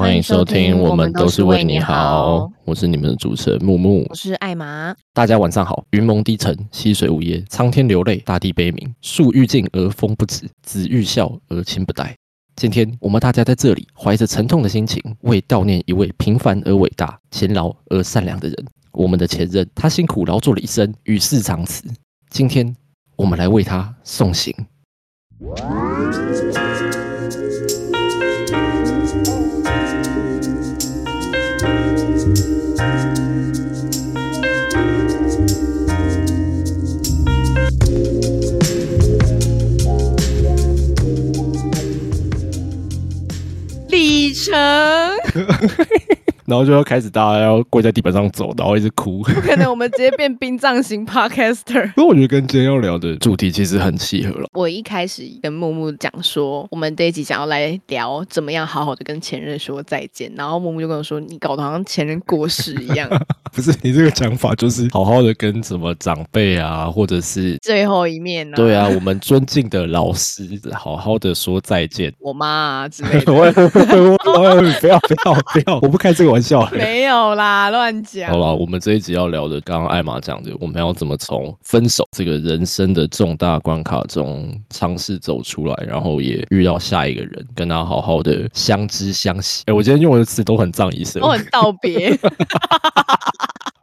[0.00, 2.50] 欢迎收听，我们都是为你好。
[2.64, 4.96] 我是你们的主持人木木，我是艾玛。
[5.12, 5.84] 大家晚上好。
[5.90, 8.94] 云蒙低沉，溪水无耶，苍天流泪，大地悲鸣。
[9.02, 12.16] 树欲静而风不止，子欲孝而亲不待。
[12.56, 18.56] 今天我们大家在这里，怀着沉痛的心情，为悼念一位平凡而伟大、勤劳而善良的人——
[18.92, 19.68] 我们的前任。
[19.74, 21.84] 他辛苦劳作了一生，与世长辞。
[22.30, 22.74] 今天
[23.16, 24.54] 我们来为他送行。
[44.00, 44.56] 里程。
[46.50, 49.22] 然后就要开始，大家要跪在地板上走，然后一直哭。
[49.22, 51.88] 不可能，我们直接变殡葬型 podcaster。
[51.94, 54.48] 不过我觉得跟今天要聊的主题其实很契合了。
[54.54, 60.32] 我一开始跟木木讲说，我们这一集想要来聊怎么样好好的跟前任说再见。
[60.36, 63.08] 然后木木就跟我说：“你搞得好像前任过世一样。
[63.54, 68.56] ”不是，你这个讲法就是好好的跟什么长辈啊，或者是最后一面呢？
[68.56, 72.12] 对啊，我们尊敬的老师，好好的说再见。
[72.18, 73.50] 我妈啊之类的我。
[74.80, 76.39] 不要不要不要，我不开这个玩。
[76.72, 78.30] 没有啦，乱讲。
[78.30, 89.62] 好了，我们这一集要聊的，刚刚艾玛讲的，我们要怎么从分手这个人生的重大关卡中尝试走出来，然后也遇到下一个人，跟他好好的相知相惜。
[89.66, 92.16] 哎， 我今天用的词都很仗义声，都很道别。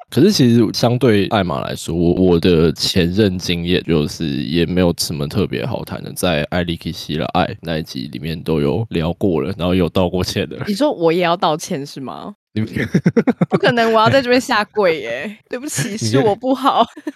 [0.10, 10.58] 可是其实相对艾玛来说，我我的前任经验就是也没有什么特别好谈的，在艾利克西的爱那一集里面都有聊过了，然后有道过歉的。
[10.66, 12.34] 你说我也要道歉是吗？
[13.50, 13.92] 不可能！
[13.94, 15.38] 我要在这边下跪耶！
[15.50, 16.86] 对不起，是我不好。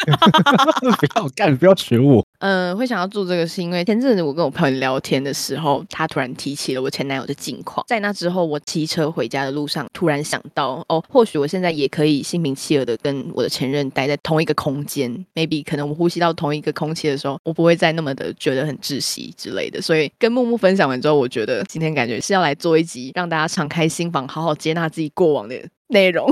[0.99, 2.25] 不要干，不要学我。
[2.39, 7.85] 嗯，会想要做这个是因为前阵子我跟我朋友聊天的时候，他突然提起了我前男友的近况。
[7.87, 15.11] 在那之后，我骑车回家的路上，突然想到，哦，或许我现在也可以心平气和的跟我的前任待在同一个空间。
[15.35, 19.81] Maybe 可能我呼吸到同一个空气的时候，我不会再那么的觉得很窒息之类的。
[19.81, 25.30] 所以跟木木分享完之后，我觉得今天感觉是要来做一集，让大家敞开心房，好好接纳自己过。
[25.31, 25.55] 往的
[25.87, 26.29] 内容，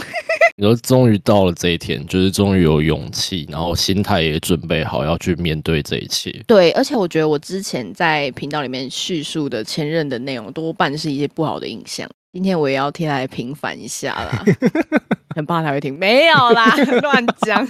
[0.58, 6.32] 你说终于到了这一天，就是终于有勇气，然后心态也准备好要去面对这一切。
[6.48, 12.10] 对，而且我觉得我之前在频道里面叙述的前任的内容，多半是一些不好的印象。
[12.32, 14.46] 今天我也要贴来平反一下啦，
[15.36, 17.68] 很怕他会听，没有啦，乱讲。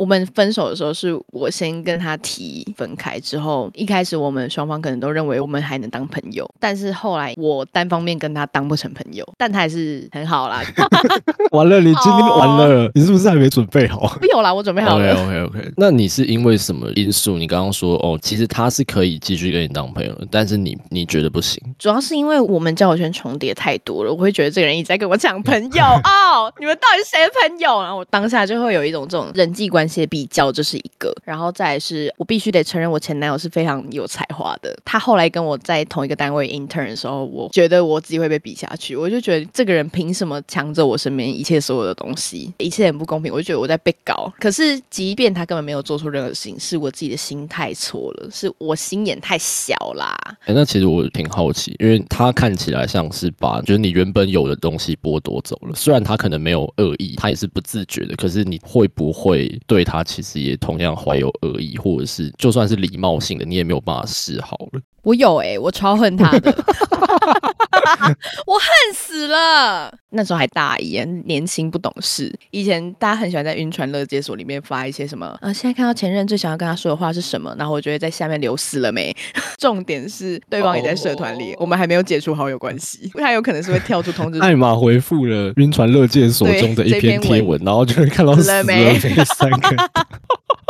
[0.00, 10.62] 我们分手的时候是我先跟他提分开，之后一开始我们双方可能都认为我们还能当朋友，但是后来我单方面跟他当不成朋友，但他还是很好啦。
[11.52, 14.16] 完了，你今天完了，你是不是还没准备好？
[14.22, 15.12] 没有啦，我准备好了。
[15.12, 15.72] OK OK OK。
[15.76, 17.36] 那你是因为什么因素？
[17.36, 21.62] 你刚刚说哦，其实他是可以继续跟你当朋友的，但是你你觉得不行？
[21.78, 27.82] 主要是因为我们交友圈重叠太多了，我会觉得这个人一直在跟我抢朋友 哦，你们到底谁的朋友？
[27.82, 29.89] 然后我当下就会有一种这种人际关系。
[29.90, 34.74] 些比较这是一个，然后再来是我必须得承认，我前男友是非常有才华的。
[34.84, 38.94] 他后来跟我在同一个单位 intern 的时候，我觉得我自己会被比下去。
[38.94, 42.52] 我就觉得这个人凭什么抢走我身边一切所有的东西？
[42.58, 43.32] 一切很不公平。
[43.32, 44.32] 我就觉得我在被搞。
[44.38, 50.16] 可是即便他根本没有做出任何事情，是我自己的心态错了，是我心眼太小啦。
[50.44, 55.74] 哎，那其实我挺好奇，因为他看起来像是把就是你原本有的东西剥夺走了。
[55.74, 58.14] 虽然他可能没有恶意，他也是不自觉的。
[58.16, 59.79] 可是你会不会对？
[59.80, 64.80] 对他其实也同样怀有恶意，或者是就算是礼貌性的，你也没有办法示好了。
[65.02, 66.52] 我有哎，我超恨他的，
[68.46, 69.92] 我恨死了。
[70.10, 72.34] 那时候还大一，年轻不懂事。
[72.50, 77.54] 以前大家很喜欢在晕船乐解锁里面发一些什么，呃，现在看到前任最想要跟他说的话是什么？
[77.56, 79.14] 然后我就会在下面留死了没？
[79.58, 84.40] 重点是对方也在社团里，我们还没有解除好友关系，他有可能是会跳出通知。
[84.40, 89.76] 艾玛回复了晕船乐界所中的一篇贴文，然后就会看到死了没三个。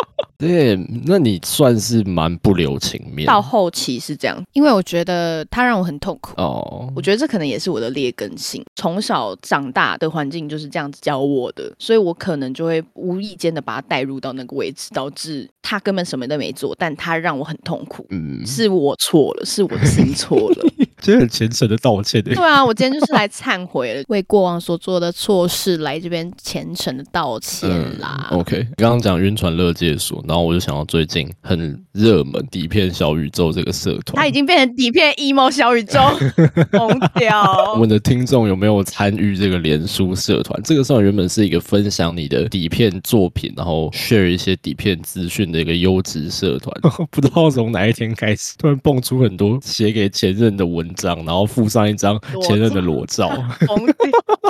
[0.40, 0.74] 对，
[1.04, 3.26] 那你算是蛮不留情面。
[3.26, 6.32] 到后期是这样，因为我觉得他让我很痛苦。
[6.40, 18.06] 哦，我觉得这可能也是我的劣根性，从小长大的环境就是这样子教我的，所以我可能就会无意间的把他带入到那个位置，导致他根本什么都没做，但他让我很痛苦。
[18.08, 20.69] 嗯，是我错了，是我的心错了。
[21.00, 22.34] 今天很虔诚的道歉的。
[22.34, 27.68] 对啊，我今天就是来忏悔了，为过往所做的错事来这边虔诚的道歉
[27.98, 28.28] 啦。
[28.30, 35.98] OK，刚刚讲晕船乐界所，然后我就想到最近很热门底片小宇宙这个社团，它已经变成底片 emo 小宇宙，
[36.70, 37.72] 疯掉。
[37.74, 40.60] 我们的听众有没有参与这个连书社团？
[40.62, 46.74] 这个社团原本是一个分享你的底片作品，然后 share 一些底片资讯的一个优质社团。
[47.10, 50.89] 不知道从哪一天开始，突然蹦出很多写给前任的文。
[50.94, 53.30] 章，然后附上一张前任的裸照。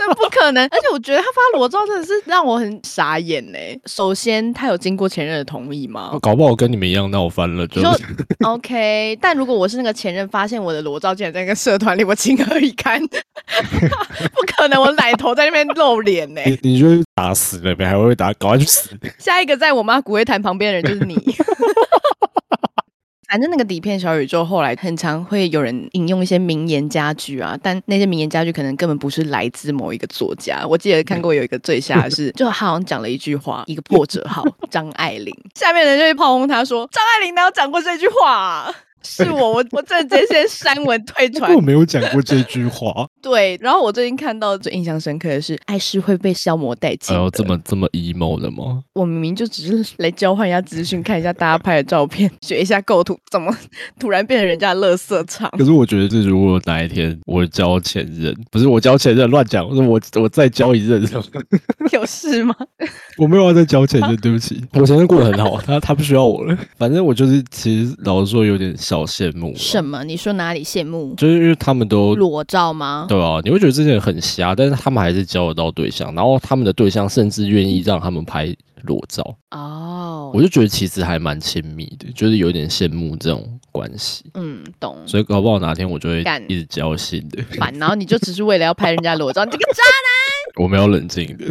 [0.00, 0.64] 这不可能！
[0.68, 3.58] 而且我觉得他发裸照真的是让我很傻眼呢。
[3.84, 6.18] 首先，他有经过前任的同意吗？
[6.22, 7.90] 搞不好跟你们一样闹翻了，就就
[8.48, 13.00] OK，但如果我是那个前任，发现我的裸照竟然在一个社团里，我情何以堪？
[13.06, 16.40] 不可能，我奶头在那边露脸呢。
[16.46, 18.90] 你你就打死了呗，还会打，搞快去死！
[19.18, 21.14] 下一个在我妈骨灰坛旁边的人就是你。
[23.30, 30.66] 反正那个底片小宇宙后来很常会有人引用一些名言佳句啊，但那些名言佳句可能根本不是来自某一个作家。
[30.66, 38.74] 我记得看过有一个最下的是， 就好像讲了一句话，一个破折号张爱玲， 下面人就会炮轰他说张爱玲哪有讲过这句话、啊？
[39.02, 41.60] 是我，我我真的直接先删文 退传我。
[41.60, 43.06] 没有讲过这句话。
[43.22, 47.20] 对，然后我最近看到最印象深刻的是，爱是会被消磨殆尽的。
[47.20, 48.82] 哎呦，这么这么 emo 的吗？
[48.94, 53.54] 我明明就只是来交换一下资讯，看一下大家拍的照片，学一下构图，怎么
[53.98, 55.50] 突然变成人家的乐色场？
[55.58, 61.02] 可是我觉得，这如果哪一天我交前任，不是我交前任乱讲，我说我我再交一任，
[61.92, 62.54] 有事吗？
[63.18, 66.56] 我没有要再交前任，对不起，我前任过得很好，他他不需要我了。
[66.78, 69.54] 反正我就是，其实老实说，有点小羡慕。
[69.56, 70.02] 什么？
[70.02, 71.14] 你说哪里羡慕？
[71.14, 73.06] 就是因为他们都裸照吗？
[73.08, 78.52] 对啊，你会觉得这些人很瞎，但是他们还是交得到对象，然后他们的对象甚至愿意让他们拍
[78.82, 79.22] 裸照，
[79.52, 84.24] 哦，我就觉得其实还蛮亲密的，就是有点羡慕这种关系。
[84.34, 84.98] 嗯，懂。
[85.06, 90.10] 所以搞不好哪天我就会干一直交心的，烦，然后你就只是为了要拍人家裸照，你这个渣男
[90.64, 91.44] 我们要冷静的，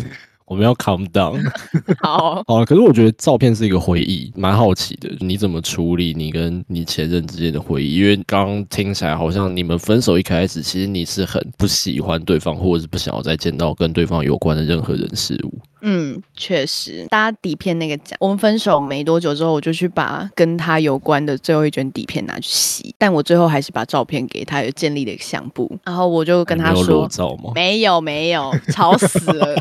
[0.50, 1.42] 我们要 calm down。
[1.42, 1.54] 男。
[2.02, 7.98] 好， 好，可是我觉得照片是一个回忆，蛮好奇的，你怎么处理你跟你前任之间的回忆？
[7.98, 15.54] 因为刚刚听起来好像你们分手一开始，其实你是很不喜欢对方，或者是不想要再见到跟对方有关的任何人事物。
[15.82, 27.08] 嗯，确实，大家底片那个讲，我们分手没多久之后，我就去把跟他有关的最后一卷底片拿去洗，但我最后还是把照片给他，有建立了一个相簿，然后我就跟他说？
[27.54, 29.56] 没有没有，吵死了，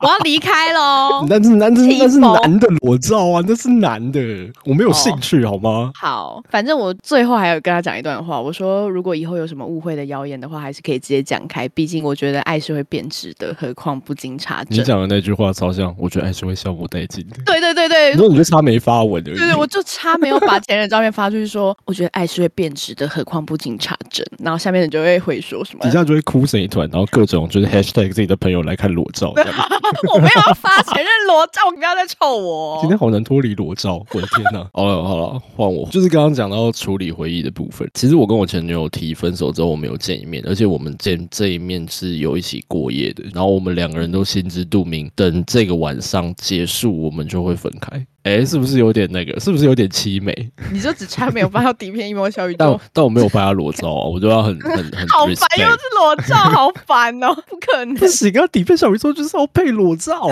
[0.00, 1.24] 我要离开喽。
[1.28, 4.20] 那是那是那是男的裸照啊，那是男的，
[4.64, 5.90] 我没有哦兴趣、好吗？
[5.98, 14.78] 好，反正我最后还有跟他讲一段话，我说如果以后有什么误会的谣言的话，还是可以直接讲开，毕竟我觉得爱是会变质的，何况不经查证。
[14.78, 17.36] 你讲的那句话超像，我觉得还是会消磨殆尽的。
[17.46, 19.38] 对对对对你，说你就差没发文而已。
[19.38, 24.22] 对对，我就差没有把前任照片发出去说，我觉得爱是会变质的，何况不经查证。
[24.40, 29.32] 然后下面人就会回说什么底，下就会哭成一团，然后各种就是 hashtag 自己的朋友来看裸照。
[30.12, 32.78] 我没有要发前任裸照，你不要再臭我哦。
[32.80, 34.66] 今天好难脱离裸照，我的天呐！
[34.74, 35.88] 好了好了，换我。
[35.90, 48.04] 就是刚刚讲到处理回忆的部分，其实我跟我前女友提分手之后，我们有见一面，而且我们见这一面是有一起过夜的，然后我们两个人都心知肚明，等这个晚上结束，我们就会分开。
[48.24, 49.38] 哎，是不是有点那个？
[49.40, 50.32] 是不是有点凄美？
[50.72, 55.66] 你就只差没有拍到底片小宇但宙，但我没有拍他裸照啊，我就要很很很好烦，又。
[55.70, 58.06] 是裸照， 好烦哦，不可能不。
[58.06, 60.28] 行啊，底片小宇宙就是要配裸照。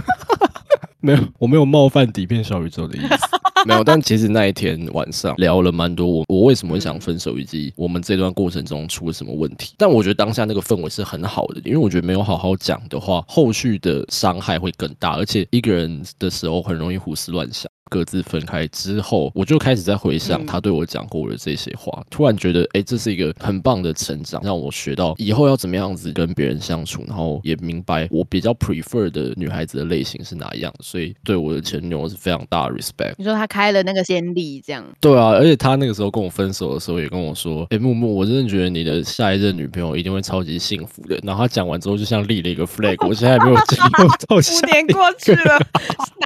[1.00, 3.31] 没有，我没有冒犯底片小宇宙的意思。
[3.66, 9.74] 没有，但其实那一天晚上聊了蛮多我，我为什么想分手，以及我们这段过程中出了什么问题。
[9.78, 17.70] 但我觉得当下那个氛围是很好的，因为我觉得没有好好讲的话，后续的伤害会更大，而且一个人的时候很容易胡思乱想。
[17.92, 33.12] 各自分开之后，我就开始在回想嗯他对我讲过的这些话，突然觉得，哎，这是一个很棒的成长，让我学到以后要怎么样子跟别人相处，然后也明白我比较 prefer 的女孩子的类型是哪样，所以对我的前女友是非常大的 respect。
[33.18, 45.58] 你说他开了那个先例，这样对啊，而且他那个时候跟我分手的时候也跟我说：“哎、木木，我真的觉得你的下一任女朋友一定会超级幸福的。”然后他讲完之后，就像立了一个 flag，我现在还没有进入到五年过去了，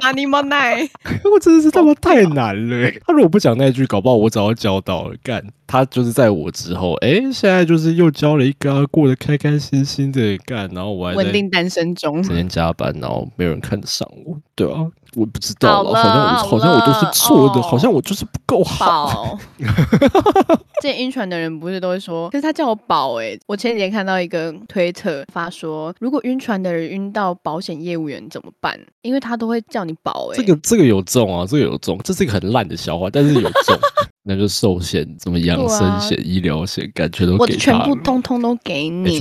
[0.01, 0.87] 哪尼莫奈？
[1.31, 5.15] 我真的是他妈太难了欸、他如果不讲那句，搞不好我早就交到了。
[5.23, 12.21] 干，他就是在我之后，哎、现在就是又交了一个啊、过得开开心心的干，然后我还稳定单身中。
[12.23, 14.37] 整天加班，然后没有人看得上我。
[14.55, 14.85] 对啊，
[15.15, 17.61] 我不知道了，好像我好好像我都是错的，哦。
[17.61, 19.07] 好像我就是不够好。
[19.07, 19.39] 宝，
[20.81, 28.79] 之前晕船的人不是都会说，可是他叫我宝哎、我前几天看到一个推特发说，如果晕船的人晕到保险业务员怎么办？
[29.01, 33.77] 因为他都会叫你宝哎、这个这个有中啊，这个有中，这是一个很烂的笑话，但是有中，
[34.27, 39.17] 那就寿险、什么养生险、医疗险，感觉都我全部通通都给你。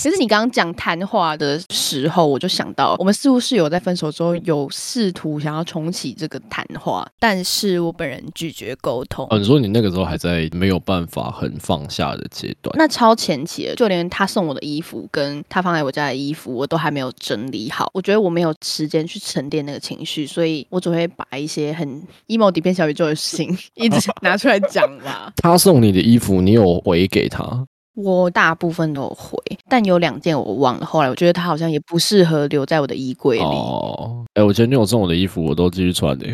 [0.00, 9.26] 其实你刚刚讲谈话的时候，我就想到，我们似乎是有在分手之后有试图想要重启这个谈话，但是我本人拒绝沟通。
[9.30, 17.90] 哦，你说你那个时候还在没有办法很放下的阶段，那超前期的，就连他送我的衣服跟他放在我家的衣服，我都还没有整理好。
[17.92, 25.32] 我觉得我没有时间去沉淀那个情绪，所以我只会把一些很 emo 底片小宇宙的事情一直拿出来讲啦。
[25.42, 27.66] 他送你的衣服，你有回给他？
[27.96, 29.36] 我大部分都有回，
[29.68, 30.86] 但有两件我忘了。
[30.86, 33.42] 后来我觉得他好像也不适合留在我的衣柜里。
[33.44, 36.26] 哦，哎、我前女友送我的衣服，我都继续穿的、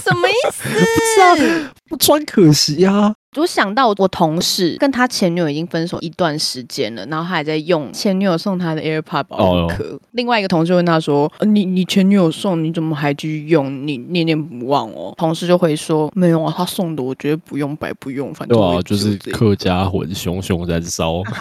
[0.00, 1.70] 什么意思？
[1.90, 10.00] 不穿可惜呀、我想到我同事跟他前女友已经分手一段时间了，然后他还在用前女友送他的 AirPod 保护壳。
[10.12, 13.86] 另外一个同事问他说：“呃你你前女友送，你怎么还继续用？
[13.86, 21.22] 你念念不忘哦？”同事就会说：“没有啊，他送的，我觉得不用白不用，反正对啊，就是客家魂熊熊在烧。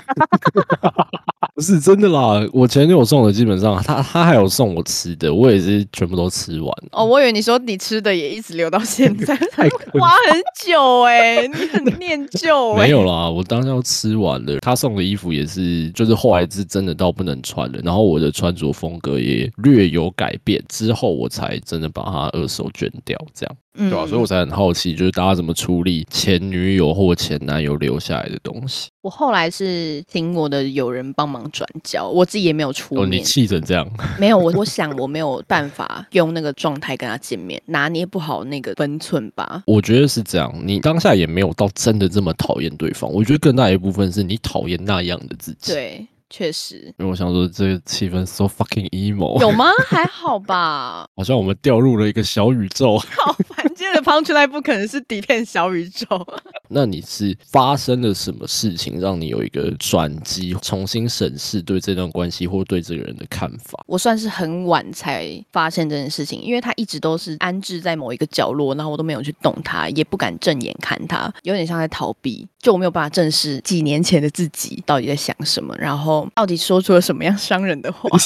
[1.56, 6.72] 不是真的啦，我前女友送的基本上，他他还有送我吃的，我也是全部都吃完。
[6.92, 14.60] 哦，我以为你说你吃的也一直留到现在， 太花很久哎、你很念旧欸、没有啦，我当下都吃完了。
[14.60, 28.90] 他送的衣服也是，就是后来是真的到不能穿了，然后我的穿着风格也略有改变，之后我才真的把它二手捐掉，这样嗯对吧、所以我才很好奇，就是大家怎么处理前女友或前男友留下来的东西。
[29.04, 33.22] 我后来是请我的友人帮忙转交，我自己也没有出哦，你。
[33.22, 39.62] 气成这样，没有，我我想我没有办法用那个状态跟他见面，拿捏不好那个分寸吧。
[39.68, 40.54] 我觉得是这样。
[40.64, 49.72] 你当下也没有到真的这么讨厌对方，我觉得更大一部分是你讨厌那样的自己。，对，确实因为我想说，这个气氛 so fucking emo，有吗？
[49.88, 51.08] 还好吧。
[51.16, 52.98] 好像我们掉入了一个小宇宙。
[52.98, 56.06] 好烦，今天的 punchline 不可能是底片小宇宙。
[56.70, 63.84] 那你是发生了什么事情让你有一个转机，重新审视对这段关系或对这个人的看法？
[63.88, 72.48] 我算是很晚才发现这件事情，因为他一直都是安置在某一个角落，然后我都没有去动他，也不敢正眼看他，有点像在逃避。
[72.60, 78.10] 就我没有办法正视几年前的自己到底在想什么，然后到底说出了什么样伤人的话。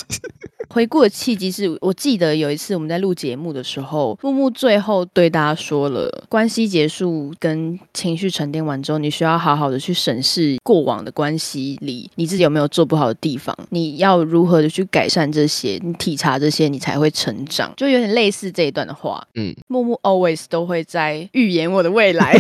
[0.70, 19.22] 回顾的契机是我记得有一次我们在录节目的时候，木木最后对大家说了，关系结束跟情绪沉淀完之后，你需要好好的去审视过往的关系里你自己有没有做不好的地方，你要如何的去改善这些，你体察这些，你才会成长，就有点类似这一段的话。
[19.36, 22.34] 嗯，木木 always 都会在预言我的未来。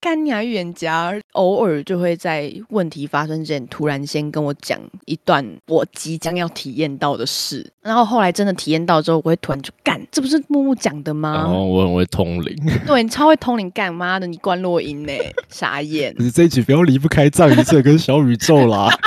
[0.00, 1.12] 干你啊，预言家！
[1.32, 11.48] 偶尔就会在问题发生之前，突然先跟我讲一段我即将要体验到的事，然后后来真的体验到之后，我会突然就干，这不是木木讲的吗然吗？
[11.50, 15.12] 后我很会通灵，对你超会通灵，干妈的，你关落音呢，
[15.50, 16.14] 傻眼。
[16.18, 18.88] 你这一集不要离不开藏一这跟小宇宙啦。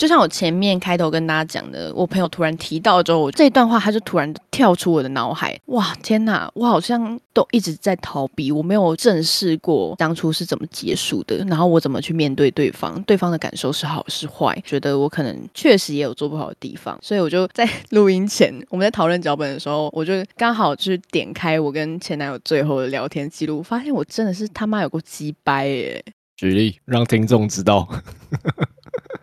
[0.00, 5.60] 就像我前面开头跟大家讲的，我朋友突然提到之后，我这一段话他就突然跳出我的脑海。
[5.66, 6.50] 哇，天哪！
[6.54, 26.02] 我好像都一直在逃避，我没有正视过当初是怎么结束的，然后我怎么去面对对方，对方的感受是好是坏，觉得我可能确实也有做不好的地方，所以我就在录音前，我们在讨论脚本的时候，我就刚好就是点开我跟前男友最后的聊天记录，发现我真的是他妈有过鸡掰耶！
[26.38, 27.86] 举例让听众知道，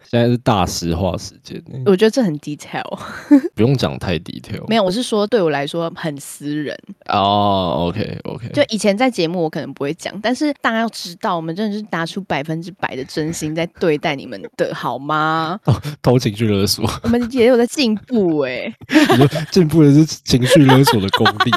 [0.10, 2.84] 现在是大实话时间，我觉得这很 detail。
[3.56, 4.66] 不用讲太 detail。
[4.68, 6.78] 没有，我是说对我来说很私人。
[7.10, 15.60] 哦，OK OK，就以前在节目我可能不会讲，但是大家要知道，我们真的是拿出百分之百的真心在对待你们的，好吗？
[16.02, 21.52] 偷情绪勒索，我们也有在进步哎、 你说进步的是情绪勒索的功力。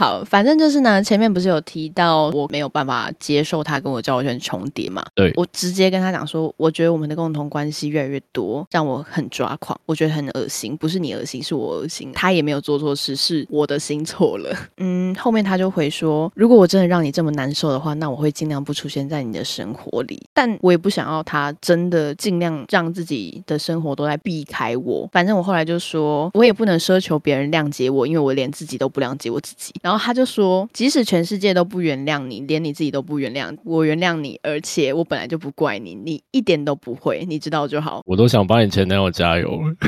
[0.00, 5.04] 好，反正就是呢，前面不是有提到我没有办法接受他跟我交友圈重叠嘛？
[5.14, 12.10] 对我直接跟他讲说，我觉得我们的共同关系越来越多，让我很抓狂，我觉得很恶心，不是你恶心，是我恶心。
[12.14, 14.56] 他也没有做错事，是我的心错了。
[14.78, 25.06] 嗯，后面他就回说，如果我真的让你这么难受的话，那我会尽量不出现在你的生活里，但我也不想要他真的尽量让自己的生活都在避开我。
[25.12, 29.74] 反正我后来就说，我也不能奢求别人谅解我，因为我连自己都不谅解我自己。
[29.82, 38.02] 然后他就说，即使全世界都不原谅你，连你自己都不原谅，我原谅你，而且我本来就不怪你，你一点都不会，你知道就好。
[38.06, 39.74] 我都想帮你前男友加油了。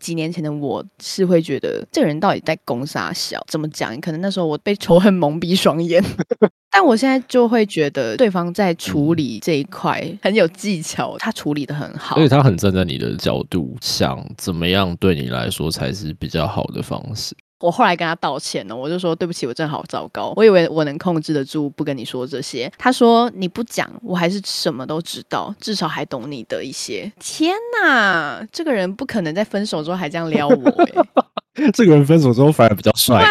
[0.00, 3.44] 几年前的我是会觉得这个人到底在攻杀小？
[3.48, 4.00] 怎么讲？
[4.00, 6.02] 可能那时候我被仇恨蒙蔽双眼，
[6.70, 12.28] 但我现在就会觉得对方在处理这一块很有技巧，他处理的很好所以。
[12.28, 17.34] 他很站在你的角度，想怎么样对你来说才是比较好的方式。
[17.60, 22.70] 我后来跟他道歉了，我就说对不起，我真的好糟糕，我以为我能控制得住不跟你说这些。
[22.78, 27.10] 他说你不讲，我还是什么都知道，至少还懂你的一些。
[27.18, 30.94] 天哪，这个人不可能在分手之后还这样撩我、欸，
[31.74, 33.24] 这个人分手之后反而比较帅。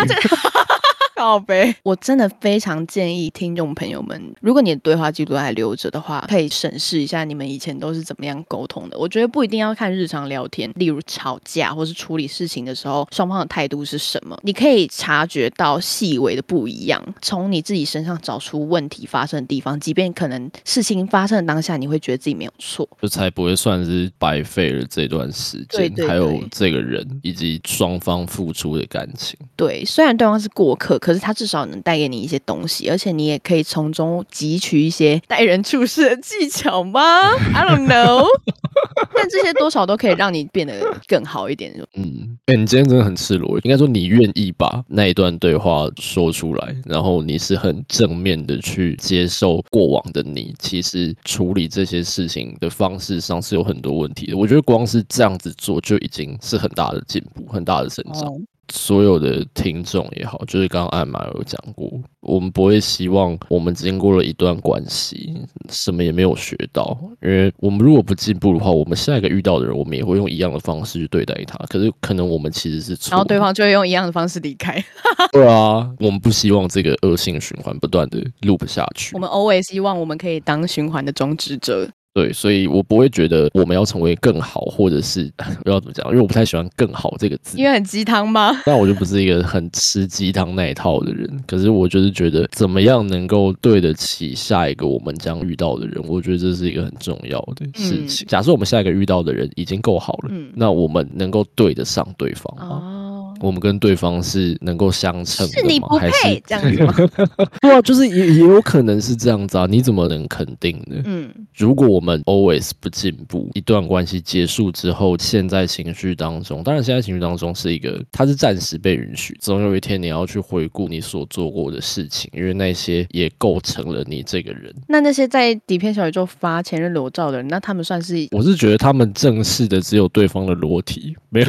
[1.17, 8.95] 靠呗，我真的非常建议听众朋友们，如果你的对话记录还留着的话，可以审视一下你们以前都是怎么样沟通的。
[8.99, 29.35] 我觉得不一定要看日常聊天，例如吵架或是处理事情的时候，双方的态度是什么，你可以察觉到细微的不一样，从你自己身上找出问题发生的地方，即便可能事情发生的当下，你会觉得自己没有错，就才不会算是白费了这段时间，对对对还有这个人以及双方付出的感情。
[29.55, 36.99] 对，虽然对方是过客，可是他至少能带给你一些东西，而且你也可以从中汲取一些待人处事的技巧吗？
[37.55, 38.25] I don't know，
[39.15, 40.73] 但这些多少都可以让你变得
[41.07, 41.73] 更好一点。
[41.93, 54.37] 嗯，哎、你今天真的很赤裸，应该说你愿意把那一段对话说出来，然后你是很正面的去接受过往的你，其实处理这些事情的方式上是有很多问题的。
[54.37, 58.23] 我觉得光是这样子做就已经是很大的进步，很大的成长。
[58.23, 61.89] 哦所有的听众也好，就是刚刚艾玛有讲过，
[62.21, 65.33] 我们不会希望我们经过了一段关系，
[65.69, 71.57] 什么也没有学到，因为我们如果不进步的话，我们下一个遇到的人，我们也会用一样的方式去对待他。
[71.67, 74.83] 可是可能我们其实是错，然后对方就会用一样的方式离开。
[75.31, 79.19] 对啊，我们不希望这个恶性循环不断的 loop 下去我。
[79.19, 81.89] 们 always 希望我们可以当循环的终止者。
[82.17, 87.55] 对，所以我不会觉得我们要成为更好，或者是 不知道怎么讲，因为我不太喜欢“更好”这个字。
[87.59, 88.51] 因为很鸡汤吗？
[88.65, 98.25] 但我就不是一个很吃鸡汤那一套的人，可是我就是觉得怎么样能够对得起下一个我们将遇到的人，我觉得这是一个很重要的事情。
[98.27, 102.81] 假设我们下一个遇到的人已经够好了，嗯那我们能够对得上对方吗？
[102.83, 102.96] 哦，
[103.41, 105.61] 我们跟对方是能够相称的吗？
[105.61, 106.93] 是你不还配是这样子吗？
[107.61, 111.01] 对啊，就是也也有可能是这样子啊，你怎么能肯定呢？
[111.05, 124.73] 嗯，如果我们 always 不进步，一段关系结束之后，现在情绪当中，当然现在情绪当中是一个，它是暂时被允许，总有一天你要去回顾你所做过的事情，因为那些也构成了你这个人。
[124.87, 131.47] 那那些在底片小宇宙发前任裸照的人，那他们算是我是觉得他们正视的只有对方的裸体，没有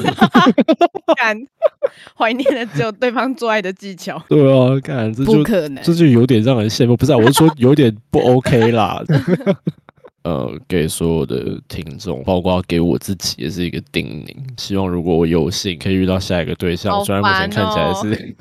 [1.16, 1.37] 干
[2.16, 5.82] 怀念的只有对方做爱的技巧， 对啊，看这就不可能。
[5.85, 7.16] 这就有点让人羡慕，不是、啊？
[7.16, 9.02] 我是说 有点不 OK 啦。
[10.25, 14.36] 呃，给所有的听众，包括给我自己，也是一个叮咛。
[14.58, 18.36] 希望如果我有幸可以遇到下一个对象，好虽然目前看起来哦是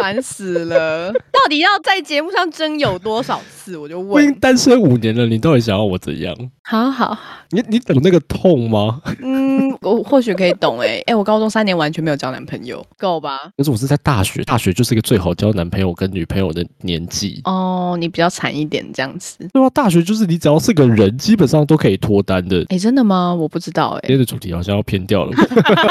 [0.00, 1.12] 烦死了！
[1.32, 3.76] 到底要在节目上争有多少次？
[3.76, 4.40] 我就我已经问。
[4.40, 6.34] 单身五年了，你到底想要我怎样？
[6.66, 7.16] 好好，
[7.50, 9.00] 你你懂那个痛吗？
[9.22, 13.38] 嗯，我或许可以懂哎、哎、 我高中三年完全没有交男朋友，够吧？
[13.56, 17.40] 可是我是在大学，大学就是一个最好交男朋友跟女朋友的年纪。
[17.44, 19.36] 哦，你比较惨一点这样子。
[19.52, 22.64] 对啊，大学就是你只要是个人，基本上都可以脱单的。
[22.68, 23.34] 哎、真的吗？
[23.34, 25.32] 我不知道哎、今天的主题好像要偏掉了。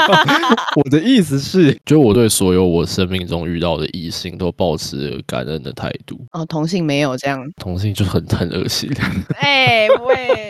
[0.76, 6.18] 我的意思是，就我对所有我生命中遇到的异性都保持感恩的态度。
[6.32, 7.40] 哦，同性没有这样。
[7.56, 8.90] 同性就很很恶心，
[9.38, 10.48] 哎、喂，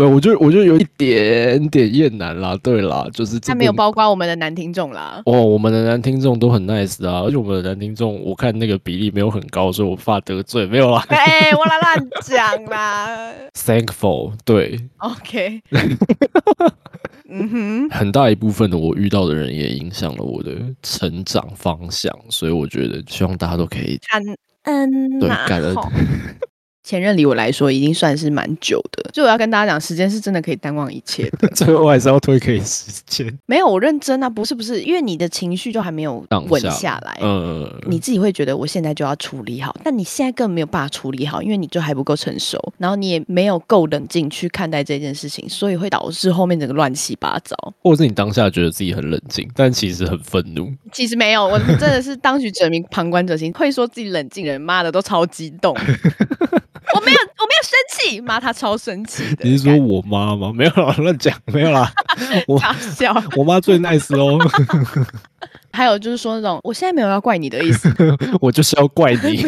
[0.00, 2.58] 没有，我就我就有一点点厌男啦。
[2.62, 5.20] 对啦，就是他没有包括我们的男听众啦。
[5.26, 11.04] 哦，我们的男听众都很 nice 啊，而且我们的男听众，我看那个比例没有很高，所以我怕得罪，没有啦。
[11.08, 13.30] 哎、我来乱讲啦。
[13.52, 15.60] Thankful，对，OK，
[17.28, 24.22] 嗯哼，很大一部分的我遇到的人也影响了我的成长方向，所以我觉得希望大家都可以感
[24.62, 25.88] 恩对感恩吼
[26.82, 31.46] 前任离我来说已经算是蛮久的，所以我要跟大家讲，时间是真的可以淡忘一切的。
[31.54, 37.18] 最后还是要推给时间没有，我认真啊，不是不是，因为你的情绪就还没有荡稳下来。
[37.22, 47.54] 嗯，你自己会觉得我现在就要处理好，但你现在根本没有办法处理好，因为你就还不够成熟，然后你也没有够冷静去看待这件事情，所以会导致后面整个乱七八糟。
[47.82, 50.72] 或者是你当下觉得自己很冷静，但其实很愤怒。
[50.92, 53.52] 其实没有，我真的是当局者迷，旁观者清。
[53.52, 55.76] 会说自己冷静的人，妈的都超激动。
[56.94, 59.44] 我没有，我没有生气，妈她超生气的。
[59.48, 60.52] 你是说我妈吗？
[60.52, 61.92] 没有啦，乱讲，没有啦，
[62.48, 63.14] 我大笑？
[63.36, 64.38] 我妈最 nice 哦，
[65.72, 67.88] 还有就是说那种，我现在没有要怪你的意思。
[68.40, 69.44] 我就是要怪你。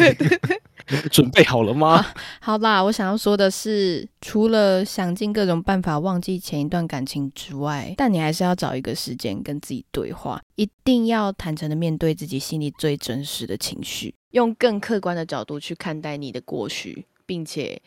[1.10, 2.04] 准备好了吗？
[2.40, 14.12] 好啦，我想要说的是，除了想尽各种办法忘记前一段感情之外，但你还是要找一个时间跟自己对话，一定要坦诚的面对自己心里最真实的情绪。
[14.32, 17.80] 用更客观的角度去看待你的过去，并且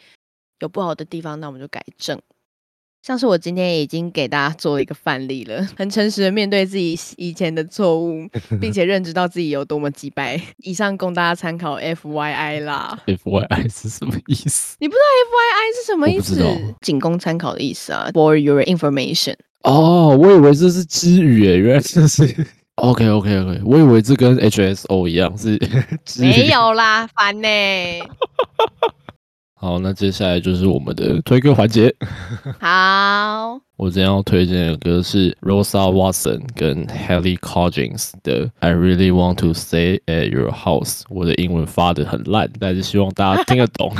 [0.60, 2.20] 有不好的地方，那我们就改正。
[3.02, 8.28] 像是我今天已经给大家做了一个范例了，很诚实的面对自己以前的错误，
[8.60, 10.42] 并且认知到自己有多么击败。
[10.58, 13.00] 以上供大家参考，F Y I 啦。
[13.06, 14.76] F Y I 是什么意思？
[14.80, 16.76] 你不知道 F Y I 是什么意思？
[16.82, 19.36] 仅供参考的意思啊，For your information。
[19.62, 22.24] 哦，我以为这是知语诶，原来这是
[22.74, 25.60] OK OK OK，我以为这跟 H S O 一样是
[26.18, 26.48] 没。
[26.48, 27.48] 有啦，烦呢、
[29.66, 31.92] 好，那接下来就是我们的推歌环节。
[32.62, 41.02] 好，我今天要推荐的歌是 Rosa Watson 跟 Haley Collins 的《I Really Want to Stay at Your House》。
[41.10, 43.94] 我的英文发的很烂，但是希望大家听得懂。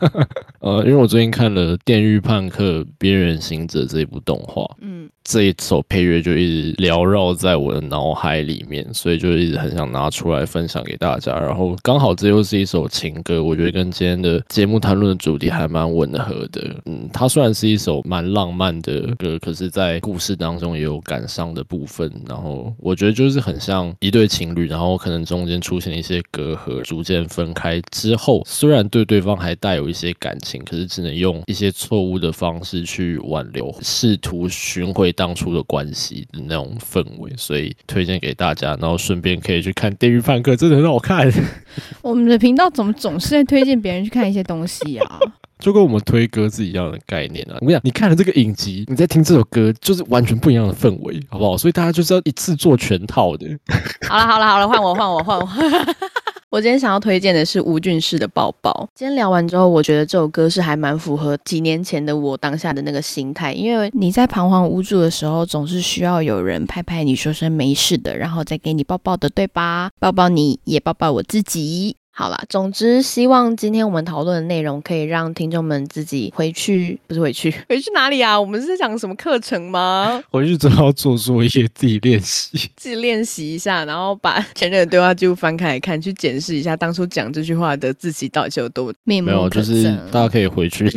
[0.60, 11.38] 呃，因为我最近看了《电狱判客：边缘行者》这一部动画，嗯，这一首配乐就一直缭绕在我的脑海里面，所以就一直很想拿出来分享给大家。
[11.38, 16.62] 然后刚好这又是一首情歌，我觉得跟今天的节目谈论的主题还蛮吻合的。
[16.84, 22.10] 嗯，它虽然是一首蛮浪漫的歌，可是在故事当中也有感伤的部分。
[22.28, 41.30] 然后我觉得就是很像一对情侣，然后可能中间出现一些隔阂，逐渐分开之后，虽然对对方还带有一些感情，可是只能用一些错误的方式去挽留，试图寻回当初的关系的那种氛围，所以推荐给大家，然后顺便可以去看《电狱判客》，真的很好看，
[42.02, 45.18] 我们的频道怎么总是在推荐别人去看一些东西啊？
[45.64, 47.56] 就跟我们推歌是一样的概念啊。
[47.62, 51.56] 我跟你讲，你看了这个影集，你在听这首歌，就是完全不一样的氛围，好不好？
[51.56, 53.46] 所以大家就是要一次做全套的。
[54.06, 55.48] 好了好了好了，换我换我换我。
[56.52, 58.70] 我今天想要推荐的是吴俊士的《抱抱》。
[58.94, 69.90] 今天聊完之后，我觉得这首歌是还蛮符合几年前的我当下的那个心态，因为你在彷徨无助的时候，总是需要有人拍拍你，说声没事的，然后再给你抱抱的，对吧？
[69.98, 71.96] 抱抱你，也抱抱我自己。
[72.16, 78.40] 好啦，总之希望今天我们讨论的内容可以让听众们自己回去，不是回去，回去哪里啊？
[78.40, 80.22] 我们是在讲什么课程吗？
[80.30, 82.70] 回去之后要做作业，自己练习。
[82.76, 89.92] 自己练习一下，然后把 前任的对话记录翻开来看，去检视一下当初讲这句话的自己到底是有多面没有，就是。
[90.12, 90.88] 大家可以回去，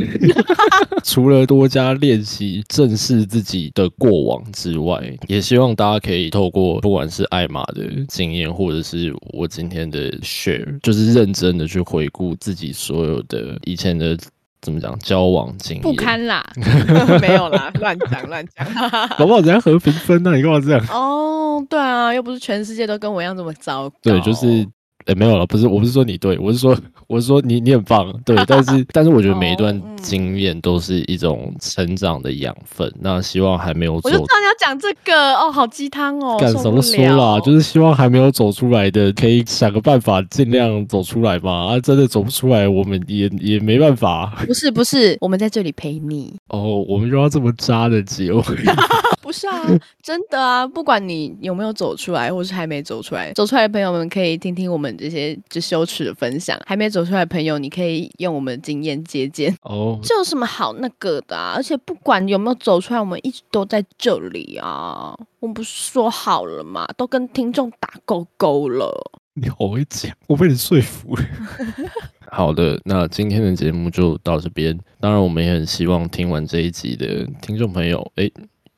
[1.04, 14.17] 除了多加练习、正视自己的过往之外，也希望大家可以透过不管是艾玛的经验，或者是我今天的 share，就是认真的去回顾自己所有的以前的
[14.62, 15.82] 怎么讲交往经验。
[15.82, 16.46] 不堪啦！
[17.22, 18.65] 没有啦，乱讲乱讲。
[19.17, 20.86] 搞不好人家和平分啊，你干嘛这样？
[20.89, 23.96] 哦，对啊，又不是全世界都跟我一样这么糟糕。
[24.02, 24.67] 对，就是。
[25.08, 32.91] 诶，没有了，不是，我不是说你对，我是说，我是说你，你很棒，对，但是， 但是我觉得每一段经验都是一种成长的养分。
[33.00, 37.39] 那希望还没有走我就知道你要讲这个哦，好鸡汤哦，干什么说啦？
[37.39, 41.67] 就是希望还没有走出来的，可以想个办法尽量走出来嘛。
[41.67, 44.38] 啊，真的走不出来，我们也也没办法。
[44.46, 46.34] 不是不是，我们在这里陪你。
[46.50, 48.43] 哦，我们就要这么渣的结尾。
[49.28, 49.62] 不是啊，
[50.02, 59.54] 真的啊，不管你有没有走出来，或是还没走出来，走出来的朋友们可以听听我们这些就羞耻的分享；还没走出来的朋友，你可以用我们的经验借鉴。
[59.63, 61.52] 哦， 这有什么好那个的啊？
[61.58, 65.13] 而且不管有没有走出来，我们一直都在这里啊。
[65.42, 66.88] 我们不是说好了吗？
[66.96, 69.12] 都跟听众打勾勾了。
[69.34, 71.24] 你好会讲，我被你说服了。
[72.32, 74.78] 好的，那今天的节目就到这边。
[75.00, 78.32] 当然，我们也很希望听完这一集的听众朋友，诶，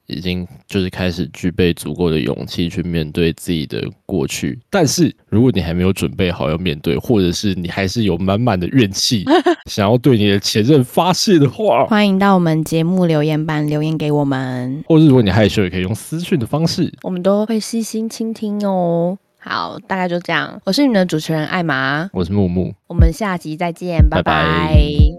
[0.10, 4.60] 已经就是开始具备足够的勇气去面对自己的过去。
[4.70, 9.24] 但是，如果你还没有准备好要面对，或者是你还是有满满的怨气，
[9.70, 14.84] 想要对你的前任发泄的话，欢迎到我们节目留言板留言给我们。
[14.88, 16.92] 或者如果你害羞，也可以用私讯的方式。
[17.04, 19.18] 我们都会细心倾听哦。
[19.38, 20.60] 好，大概就这样。
[20.66, 22.74] 我是你们的主持人艾玛，我是木木。
[22.88, 25.19] 我们下集再见，拜拜拜拜